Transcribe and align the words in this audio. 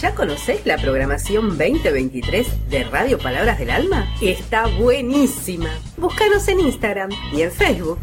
¿Ya 0.00 0.14
conocéis 0.14 0.64
la 0.64 0.76
programación 0.76 1.58
2023 1.58 2.70
de 2.70 2.84
Radio 2.84 3.18
Palabras 3.18 3.58
del 3.58 3.70
Alma? 3.70 4.06
Está 4.22 4.68
buenísima. 4.78 5.70
Búscanos 5.96 6.46
en 6.46 6.60
Instagram 6.60 7.10
y 7.32 7.42
en 7.42 7.50
Facebook. 7.50 7.98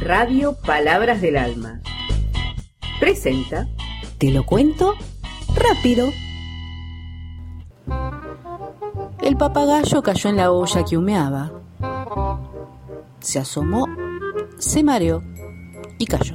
Radio 0.00 0.54
Palabras 0.60 1.22
del 1.22 1.38
Alma. 1.38 1.80
Presenta. 3.00 3.66
Te 4.18 4.30
lo 4.32 4.44
cuento 4.44 4.92
rápido. 5.54 6.12
El 9.22 9.38
papagayo 9.38 10.02
cayó 10.02 10.28
en 10.28 10.36
la 10.36 10.52
olla 10.52 10.84
que 10.84 10.98
humeaba. 10.98 11.52
Se 13.20 13.38
asomó, 13.38 13.86
se 14.58 14.84
mareó 14.84 15.22
y 15.98 16.04
cayó. 16.04 16.34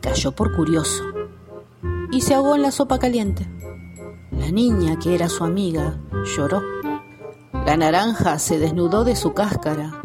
Cayó 0.00 0.32
por 0.32 0.56
curioso 0.56 1.17
y 2.10 2.20
se 2.22 2.34
ahogó 2.34 2.54
en 2.54 2.62
la 2.62 2.70
sopa 2.70 2.98
caliente. 2.98 3.48
La 4.32 4.50
niña, 4.50 4.98
que 4.98 5.14
era 5.14 5.28
su 5.28 5.44
amiga, 5.44 5.98
lloró. 6.36 6.62
La 7.66 7.76
naranja 7.76 8.38
se 8.38 8.58
desnudó 8.58 9.04
de 9.04 9.16
su 9.16 9.34
cáscara 9.34 10.00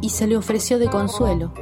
y 0.00 0.10
se 0.10 0.26
le 0.26 0.36
ofreció 0.36 0.78
de 0.78 0.88
consuelo. 0.88 1.52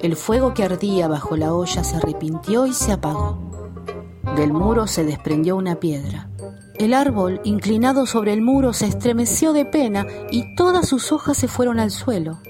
El 0.00 0.16
fuego 0.16 0.54
que 0.54 0.64
ardía 0.64 1.08
bajo 1.08 1.36
la 1.36 1.54
olla 1.54 1.84
se 1.84 1.96
arrepintió 1.96 2.66
y 2.66 2.72
se 2.72 2.92
apagó. 2.92 3.38
Del 4.36 4.52
muro 4.52 4.86
se 4.86 5.04
desprendió 5.04 5.56
una 5.56 5.76
piedra. 5.76 6.28
El 6.76 6.92
árbol, 6.92 7.40
inclinado 7.44 8.04
sobre 8.04 8.32
el 8.32 8.42
muro, 8.42 8.72
se 8.72 8.86
estremeció 8.86 9.52
de 9.52 9.64
pena 9.64 10.06
y 10.30 10.56
todas 10.56 10.88
sus 10.88 11.12
hojas 11.12 11.36
se 11.36 11.46
fueron 11.46 11.78
al 11.78 11.92
suelo. 11.92 12.40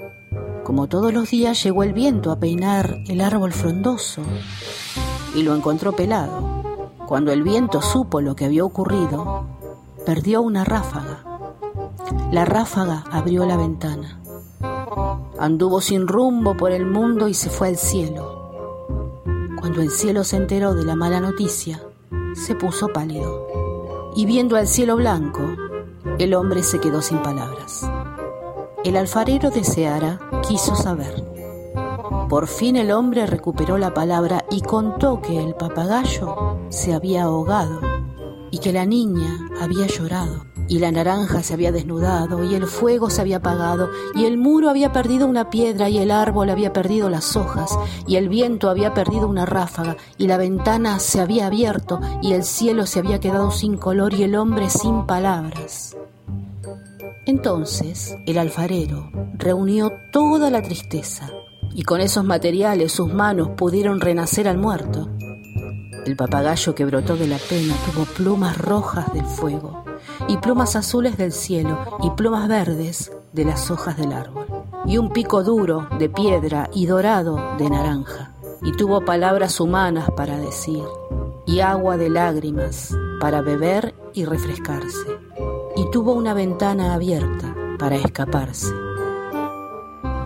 Como 0.63 0.87
todos 0.87 1.13
los 1.13 1.29
días 1.29 1.61
llegó 1.63 1.83
el 1.83 1.93
viento 1.93 2.31
a 2.31 2.39
peinar 2.39 2.97
el 3.07 3.21
árbol 3.21 3.53
frondoso 3.53 4.23
y 5.35 5.43
lo 5.43 5.55
encontró 5.55 5.95
pelado. 5.95 6.54
Cuando 7.07 7.31
el 7.31 7.43
viento 7.43 7.81
supo 7.81 8.19
lo 8.19 8.35
que 8.35 8.45
había 8.45 8.65
ocurrido, 8.65 9.45
perdió 10.05 10.41
una 10.41 10.63
ráfaga. 10.63 11.23
La 12.31 12.45
ráfaga 12.45 13.03
abrió 13.11 13.45
la 13.45 13.57
ventana. 13.57 14.19
Anduvo 15.37 15.81
sin 15.81 16.07
rumbo 16.07 16.57
por 16.57 16.71
el 16.71 16.85
mundo 16.85 17.27
y 17.27 17.33
se 17.33 17.49
fue 17.49 17.67
al 17.67 17.77
cielo. 17.77 19.21
Cuando 19.59 19.81
el 19.81 19.91
cielo 19.91 20.23
se 20.23 20.37
enteró 20.37 20.73
de 20.73 20.83
la 20.83 20.95
mala 20.95 21.19
noticia, 21.19 21.81
se 22.33 22.55
puso 22.55 22.87
pálido. 22.87 23.47
Y 24.15 24.25
viendo 24.25 24.55
al 24.55 24.67
cielo 24.67 24.95
blanco, 24.95 25.41
el 26.17 26.33
hombre 26.33 26.63
se 26.63 26.79
quedó 26.79 27.01
sin 27.01 27.19
palabras. 27.19 27.87
El 28.83 28.95
alfarero 28.95 29.51
de 29.51 29.63
Seara 29.63 30.19
quiso 30.47 30.75
saber. 30.75 31.34
Por 32.29 32.47
fin 32.47 32.75
el 32.75 32.91
hombre 32.91 33.25
recuperó 33.25 33.77
la 33.77 33.93
palabra 33.93 34.45
y 34.51 34.61
contó 34.61 35.21
que 35.21 35.41
el 35.41 35.55
papagayo 35.55 36.57
se 36.69 36.93
había 36.93 37.23
ahogado 37.23 37.79
y 38.51 38.59
que 38.59 38.73
la 38.73 38.85
niña 38.85 39.49
había 39.61 39.87
llorado 39.87 40.45
y 40.67 40.79
la 40.79 40.91
naranja 40.91 41.43
se 41.43 41.53
había 41.53 41.71
desnudado 41.71 42.43
y 42.43 42.55
el 42.55 42.65
fuego 42.65 43.09
se 43.09 43.21
había 43.21 43.37
apagado 43.37 43.89
y 44.15 44.25
el 44.25 44.37
muro 44.37 44.69
había 44.69 44.91
perdido 44.91 45.27
una 45.27 45.49
piedra 45.49 45.89
y 45.89 45.99
el 45.99 46.11
árbol 46.11 46.49
había 46.49 46.73
perdido 46.73 47.09
las 47.09 47.35
hojas 47.35 47.77
y 48.07 48.15
el 48.15 48.29
viento 48.29 48.69
había 48.69 48.93
perdido 48.93 49.27
una 49.27 49.45
ráfaga 49.45 49.97
y 50.17 50.27
la 50.27 50.37
ventana 50.37 50.99
se 50.99 51.21
había 51.21 51.47
abierto 51.47 51.99
y 52.21 52.33
el 52.33 52.43
cielo 52.43 52.85
se 52.85 52.99
había 52.99 53.19
quedado 53.19 53.51
sin 53.51 53.77
color 53.77 54.13
y 54.13 54.23
el 54.23 54.35
hombre 54.35 54.69
sin 54.69 55.05
palabras. 55.05 55.95
Entonces 57.25 58.15
el 58.25 58.37
alfarero 58.37 59.09
reunió 59.37 59.91
toda 60.11 60.49
la 60.49 60.61
tristeza 60.61 61.31
y 61.75 61.83
con 61.83 61.99
esos 61.99 62.23
materiales 62.23 62.93
sus 62.93 63.13
manos 63.13 63.49
pudieron 63.57 63.99
renacer 63.99 64.47
al 64.47 64.57
muerto. 64.57 65.09
El 66.05 66.15
papagayo 66.15 66.73
que 66.73 66.85
brotó 66.85 67.17
de 67.17 67.27
la 67.27 67.37
pena 67.37 67.75
tuvo 67.91 68.05
plumas 68.05 68.57
rojas 68.57 69.11
del 69.13 69.25
fuego 69.25 69.83
y 70.29 70.37
plumas 70.37 70.77
azules 70.77 71.17
del 71.17 71.33
cielo 71.33 71.77
y 72.01 72.11
plumas 72.11 72.47
verdes 72.47 73.11
de 73.33 73.43
las 73.43 73.69
hojas 73.71 73.97
del 73.97 74.13
árbol 74.13 74.45
y 74.85 74.97
un 74.97 75.11
pico 75.11 75.43
duro 75.43 75.89
de 75.99 76.09
piedra 76.09 76.69
y 76.73 76.85
dorado 76.85 77.57
de 77.57 77.69
naranja 77.69 78.33
y 78.61 78.71
tuvo 78.71 79.03
palabras 79.03 79.59
humanas 79.59 80.09
para 80.15 80.37
decir 80.37 80.83
y 81.45 81.59
agua 81.59 81.97
de 81.97 82.09
lágrimas 82.09 82.95
para 83.19 83.41
beber 83.41 83.93
y 84.13 84.23
refrescarse 84.23 85.19
y 85.75 85.89
tuvo 85.91 86.13
una 86.13 86.33
ventana 86.33 86.93
abierta 86.93 87.53
para 87.77 87.97
escaparse 87.97 88.73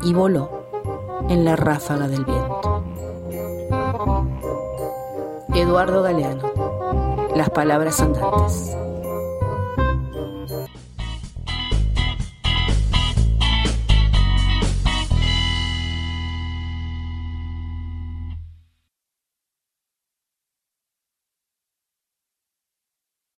y 0.03 0.13
voló 0.13 0.59
en 1.28 1.46
la 1.46 1.56
ráfaga 1.56 2.07
del 2.07 2.24
viento. 2.25 2.84
Eduardo 5.53 6.03
Galeano, 6.03 6.52
Las 7.35 7.50
Palabras 7.50 8.00
Andantes. 8.00 8.75